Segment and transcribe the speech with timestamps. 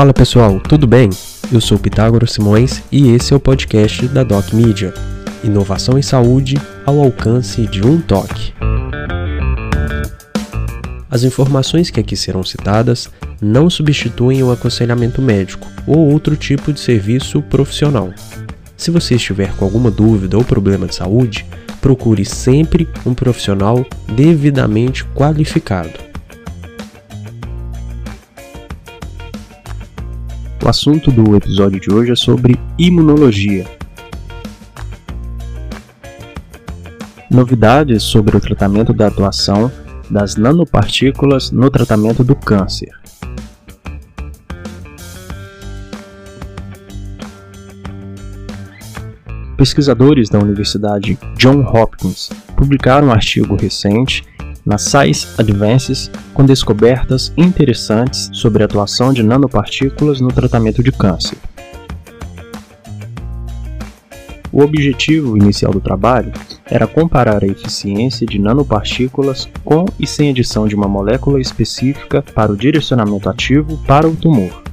[0.00, 1.10] Fala pessoal, tudo bem?
[1.52, 4.94] Eu sou Pitágoras Simões e esse é o podcast da Doc Media.
[5.44, 6.56] Inovação em saúde
[6.86, 8.54] ao alcance de um toque.
[11.10, 13.10] As informações que aqui serão citadas
[13.42, 18.10] não substituem o aconselhamento médico ou outro tipo de serviço profissional.
[18.78, 21.44] Se você estiver com alguma dúvida ou problema de saúde,
[21.82, 23.84] procure sempre um profissional
[24.16, 26.09] devidamente qualificado.
[30.62, 33.64] O assunto do episódio de hoje é sobre imunologia.
[37.30, 39.72] Novidades sobre o tratamento da atuação
[40.10, 42.90] das nanopartículas no tratamento do câncer.
[49.56, 54.24] Pesquisadores da Universidade Johns Hopkins publicaram um artigo recente
[54.64, 61.38] na Science Advances com descobertas interessantes sobre a atuação de nanopartículas no tratamento de câncer.
[64.52, 66.32] O objetivo inicial do trabalho
[66.66, 72.50] era comparar a eficiência de nanopartículas com e sem adição de uma molécula específica para
[72.50, 74.69] o direcionamento ativo para o tumor.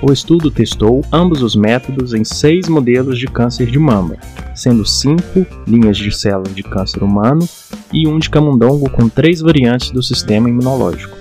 [0.00, 4.16] O estudo testou ambos os métodos em seis modelos de câncer de mama,
[4.54, 7.48] sendo cinco linhas de células de câncer humano
[7.92, 11.16] e um de camundongo com três variantes do sistema imunológico.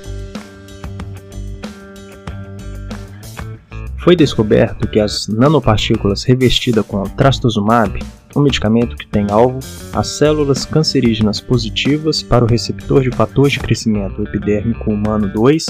[3.97, 7.99] Foi descoberto que as nanopartículas revestidas com trastuzumab,
[8.35, 9.59] um medicamento que tem alvo
[9.91, 15.65] as células cancerígenas positivas para o receptor de fator de crescimento epidérmico humano 2,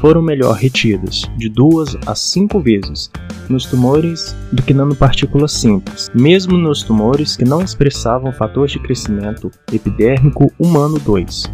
[0.00, 3.10] foram melhor retidas, de duas a cinco vezes,
[3.48, 9.50] nos tumores do que nanopartículas simples, mesmo nos tumores que não expressavam fator de crescimento
[9.72, 11.50] epidérmico humano 2.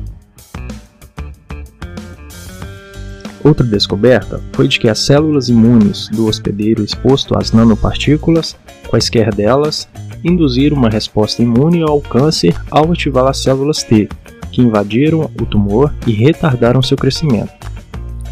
[3.44, 8.56] Outra descoberta foi de que as células imunes do hospedeiro exposto às nanopartículas,
[8.88, 9.88] quaisquer delas,
[10.22, 14.08] induziram uma resposta imune ao câncer ao ativar as células T,
[14.52, 17.71] que invadiram o tumor e retardaram seu crescimento.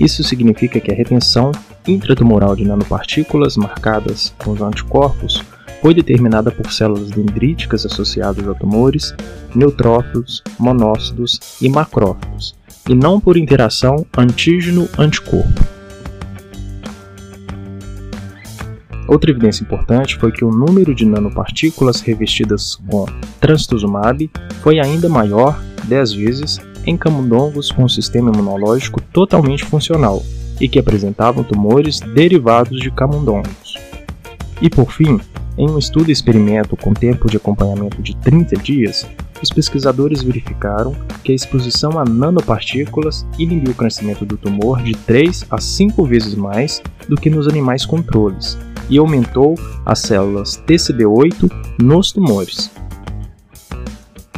[0.01, 1.53] Isso significa que a retenção
[1.87, 5.45] intratumoral de nanopartículas marcadas com os anticorpos
[5.83, 9.15] foi determinada por células dendríticas associadas a tumores,
[9.55, 12.55] neutrófilos, monócitos e macrófagos,
[12.89, 15.69] e não por interação antígeno-anticorpo.
[19.07, 23.05] Outra evidência importante foi que o número de nanopartículas revestidas com
[23.39, 24.31] trastuzumab
[24.63, 30.23] foi ainda maior, 10 vezes, em camundongos com sistema imunológico totalmente funcional,
[30.61, 33.79] e que apresentavam tumores derivados de camundongos.
[34.61, 35.19] E por fim,
[35.57, 39.07] em um estudo experimento com tempo de acompanhamento de 30 dias,
[39.43, 45.47] os pesquisadores verificaram que a exposição a nanopartículas inibiu o crescimento do tumor de 3
[45.51, 48.59] a 5 vezes mais do que nos animais controles
[48.91, 49.55] e aumentou
[49.87, 52.71] as células TCD8 nos tumores.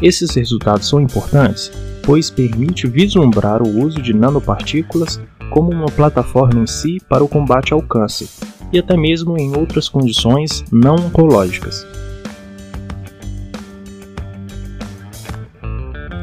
[0.00, 1.70] Esses resultados são importantes,
[2.02, 5.20] pois permite vislumbrar o uso de nanopartículas
[5.50, 8.28] como uma plataforma em si para o combate ao câncer
[8.72, 11.86] e até mesmo em outras condições não oncológicas.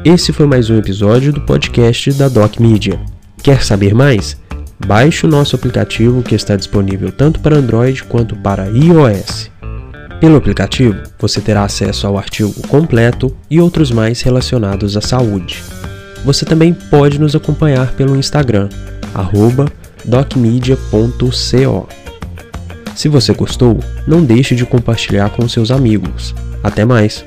[0.04, 2.98] Esse foi mais um episódio do podcast da Doc Media.
[3.42, 4.40] Quer saber mais?
[4.86, 9.50] Baixe o nosso aplicativo que está disponível tanto para Android quanto para iOS.
[10.20, 15.62] Pelo aplicativo, você terá acesso ao artigo completo e outros mais relacionados à saúde.
[16.26, 18.68] Você também pode nos acompanhar pelo Instagram,
[20.04, 21.88] docmedia.co.
[22.94, 26.34] Se você gostou, não deixe de compartilhar com seus amigos.
[26.62, 27.24] Até mais!